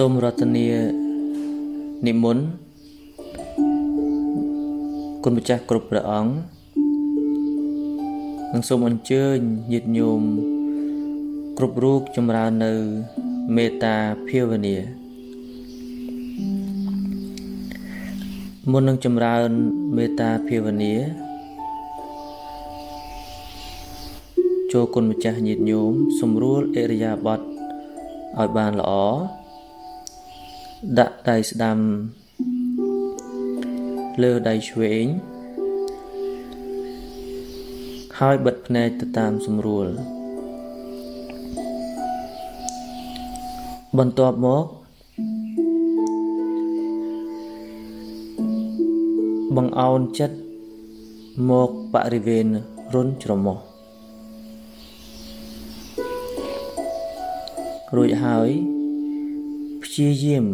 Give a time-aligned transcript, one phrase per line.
[0.00, 0.68] សូមរតនា
[2.06, 2.46] និមន្ត
[5.24, 6.32] គុណម្ចាស់គ្រប់ព្រះអង្គ
[8.52, 9.38] និងសូមអញ្ជើញ
[9.72, 10.22] ញាតិញោម
[11.58, 12.72] គ្រប់រូបចម្រើននៅ
[13.56, 13.96] មេត្តា
[14.28, 14.76] ភាវនា
[18.70, 19.50] មុននឹងចម្រើន
[19.96, 20.94] មេត្តាភាវនា
[24.72, 27.44] ចូលគុណម្ចាស់ញាតិញោមសម្រួលអរិយាប័ត្រ
[28.38, 28.94] ឲ្យបានល្អ
[30.98, 31.78] ដាក់ដៃស្ដាំ
[34.22, 35.04] លើដៃឆ្វេង
[38.18, 39.86] ហើយបិទភ្នែកទៅតាមស្រួល
[43.98, 44.66] បន្ទាប់មក
[49.56, 50.36] បង្អោនចិត្ត
[51.50, 52.46] មកបរិវេណ
[52.94, 53.58] រុនច្រមុះ
[57.96, 58.75] រួចហើយ
[59.98, 60.46] ព្យាយាម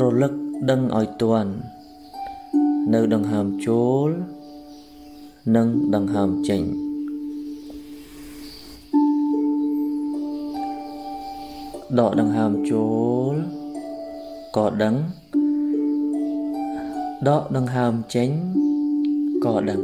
[0.00, 0.32] រលឹក
[0.70, 1.52] ដឹងឲ្យទាន់
[2.94, 4.08] នៅដង្ហើមចូល
[5.56, 6.62] និងដង្ហើមចេញ
[11.98, 12.86] ដកដង្ហើមចូ
[13.32, 13.34] ល
[14.56, 14.94] ក៏ដឹង
[17.28, 18.28] ដកដង្ហើមចេញ
[19.44, 19.80] ក៏ដឹង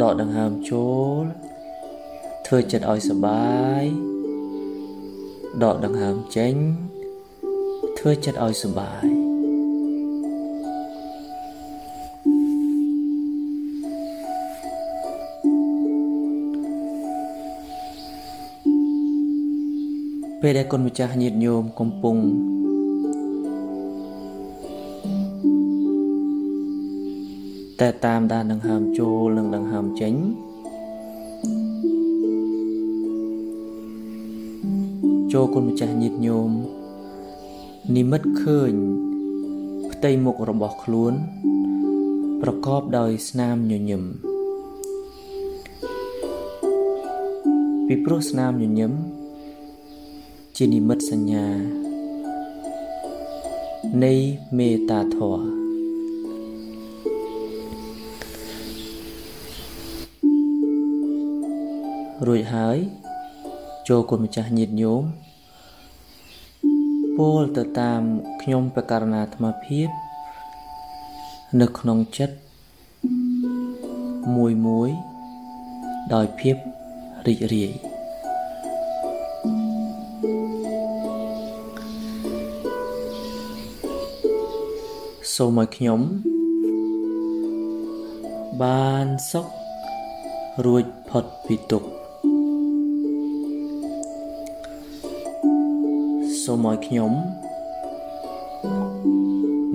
[0.00, 0.86] ដកដង្ហើមចូ
[1.22, 1.26] ល
[2.54, 3.84] ធ្វើចិត្តឲ្យសបាយ
[5.62, 6.54] ដកដង្ហើមចេញ
[7.98, 9.06] ធ្វើចិត្តឲ្យសបាយ
[20.40, 22.16] ពេលដែលគុណម្ចាស់ញាតិញោមកំពុង
[27.80, 30.14] តែតាមដានដង្ហើមចូលនិងដង្ហើមចេញ
[35.32, 36.50] ចូលគុណម្ចាស់ញាតិញោម
[37.96, 38.72] និមិត្តឃើញ
[39.92, 41.12] ផ្ទៃមុខរបស់ខ្លួន
[42.42, 44.02] ប្រកបដោយស្នាមញញឹម
[47.86, 48.92] ពីព្រោះស្នាមញញឹម
[50.56, 51.46] ជានិមិត្តសញ្ញា
[54.04, 54.14] នៃ
[54.58, 55.44] មេត្តាធម៌
[62.26, 63.01] រួចហើយ
[63.88, 65.02] ចូលគុណម្ចាស់ញាតិញោម
[67.18, 68.02] ពោលទៅតាម
[68.42, 69.88] ខ្ញុំបករណាអាត្មាភាព
[71.60, 72.36] នៅក្នុងចិត្ត
[74.36, 74.90] មួយមួយ
[76.14, 76.56] ដោយភាព
[77.26, 77.72] រីករាយ
[85.36, 86.00] សូមឲ្យខ្ញុំ
[88.62, 89.46] បានសុខ
[90.64, 92.01] រួចផុតពីទុក្ខ
[96.44, 97.12] សូមឲ្យខ្ញុំ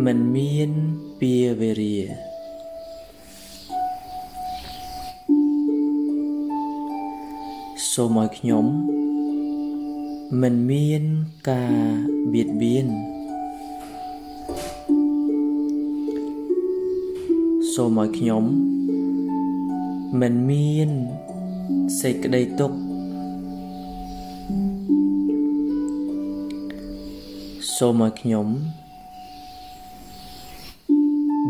[0.05, 0.71] មិនមាន
[1.19, 1.97] ពីវេរា
[7.91, 8.65] សូមឲ្យខ្ញុំ
[10.41, 11.03] មិនមាន
[11.49, 11.75] ការ
[12.33, 12.87] បៀតបៀន
[17.73, 18.43] សូមឲ្យខ្ញុំ
[20.21, 20.89] មិនមាន
[22.01, 22.86] សេចក្តីទុក្ខ
[27.77, 28.47] សូមឲ្យខ្ញុំ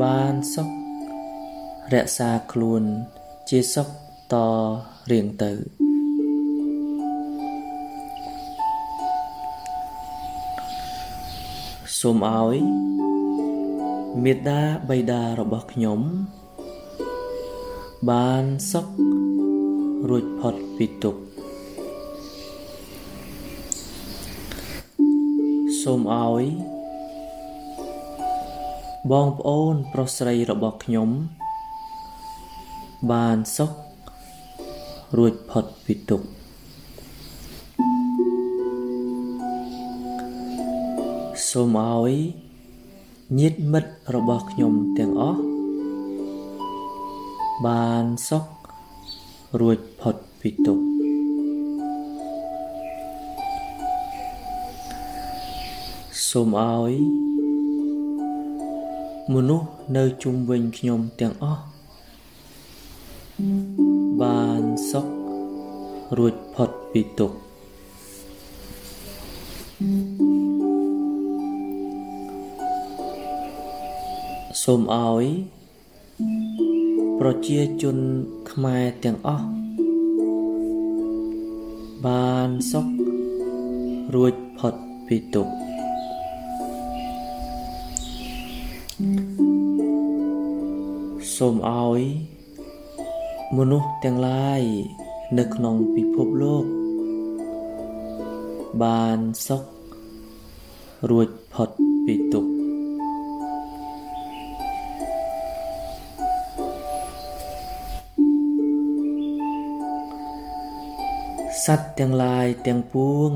[0.02, 0.70] បានសុខ
[1.94, 2.84] រក្សាខ្លួន
[3.50, 3.90] ជាសុខ
[4.34, 4.36] ត
[5.12, 5.52] រៀងទៅ
[12.00, 12.58] សូមឲ្យ
[14.24, 16.00] មេត្តាបៃតារបស់ខ្ញុំ
[18.10, 18.88] បានសុខ
[20.10, 21.27] រួចផុតពីទុក្ខ
[25.92, 26.46] សូមឲ្យ
[29.12, 31.10] បងប្អូនប្រុសស្រីរបស់ខ្ញុំ
[33.12, 33.72] បានសុខ
[35.18, 36.28] រួចផុតពីទុក្ខ
[41.50, 42.12] សូមឲ្យ
[43.40, 45.42] ញាតិមិត្តរបស់ខ្ញុំទាំងអស់
[47.66, 48.46] បានសុខ
[49.60, 50.97] រួចផុតពីទុក្ខ
[56.30, 56.94] សូមឲ្យ
[59.34, 61.64] មនុស្សនៅជុំវិញខ្ញុំទាំងអស់
[64.22, 65.08] បានសុខ
[66.18, 67.38] រួចផុតពីទុក្ខ
[74.64, 75.26] សូមឲ្យ
[77.20, 77.98] ប្រជាជន
[78.52, 79.48] ខ្មែរទាំងអស់
[82.06, 82.88] បានសុខ
[84.14, 84.74] រួចផុត
[85.08, 85.67] ពីទុក្ខ
[88.98, 92.02] សូមឲ្យ
[93.58, 94.62] មនុស្សទាំងឡាយ
[95.38, 96.66] នៅក្នុងពិភពលោក
[98.84, 99.64] បានសុខ
[101.10, 101.70] រួចផុត
[102.06, 102.52] ពីទុក្ខ
[111.66, 113.32] សត្វទាំងឡាយទាំងពួង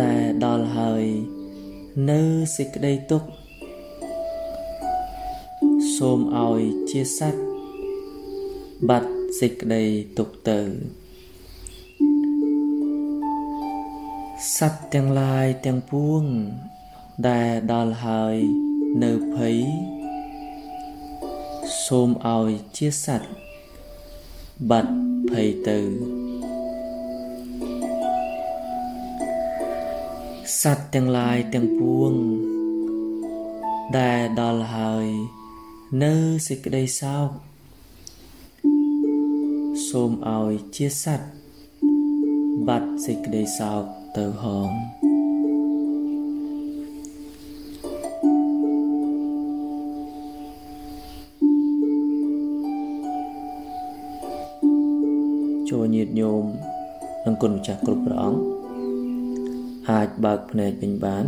[0.00, 1.04] ដែលដល់ហើយ
[2.10, 2.20] នៅ
[2.56, 3.39] សេចក្តីទុក្ខ
[6.04, 7.42] សូមឲ្យជាសត្វ
[8.88, 9.10] បាត់
[9.40, 9.84] សេចក្តី
[10.18, 10.60] ទុក្ខទៅ
[14.56, 16.22] សត្វទាំងឡាយទាំងពួង
[17.28, 18.36] ដែលដល់ហើយ
[19.04, 19.58] នៅភ័យ
[21.86, 23.30] សូមឲ្យជាសត្វ
[24.70, 24.92] បាត់
[25.30, 25.78] ភ័យទៅ
[30.60, 32.12] សត្វទាំងឡាយទាំងពួង
[33.98, 35.39] ដែលដល់ហើយ
[35.98, 36.14] នៅ
[36.46, 37.28] សេចក្តីសោក
[39.88, 41.28] សូមឲ្យជាសត្វ
[42.68, 43.82] បាត់សេចក្តីសោក
[44.16, 44.70] ទៅហង
[55.70, 56.44] ចូលញាតញោម
[57.24, 58.40] និងគុណម្ចាស់គ្រប់ព្រះអង្គ
[59.90, 61.24] អាចបើកភ្នែកវិញបាន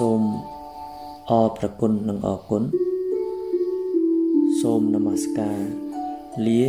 [0.00, 0.22] សូម
[1.30, 2.62] អរប្រគុណនិងអរគុណ
[4.60, 5.58] សូមនមស្ការ
[6.46, 6.62] លា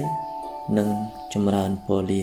[0.78, 0.88] និង
[1.34, 2.22] ចម្រើនពរលា